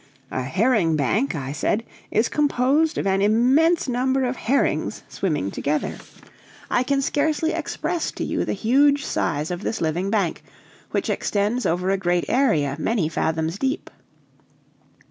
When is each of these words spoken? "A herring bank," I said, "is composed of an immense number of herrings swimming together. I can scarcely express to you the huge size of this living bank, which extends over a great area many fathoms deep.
"A 0.31 0.41
herring 0.41 0.95
bank," 0.95 1.35
I 1.35 1.51
said, 1.51 1.83
"is 2.09 2.27
composed 2.27 2.97
of 2.97 3.05
an 3.05 3.21
immense 3.21 3.87
number 3.87 4.25
of 4.25 4.35
herrings 4.35 5.03
swimming 5.07 5.51
together. 5.51 5.93
I 6.71 6.81
can 6.81 7.03
scarcely 7.03 7.51
express 7.51 8.11
to 8.13 8.23
you 8.23 8.43
the 8.43 8.53
huge 8.53 9.05
size 9.05 9.51
of 9.51 9.61
this 9.61 9.79
living 9.79 10.09
bank, 10.09 10.41
which 10.89 11.07
extends 11.07 11.67
over 11.67 11.91
a 11.91 11.97
great 11.97 12.25
area 12.29 12.75
many 12.79 13.09
fathoms 13.09 13.59
deep. 13.59 13.91